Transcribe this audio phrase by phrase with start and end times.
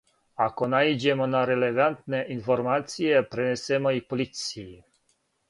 [0.43, 4.75] Ако наиђемо на релевантне информације, пренесемо их полицији.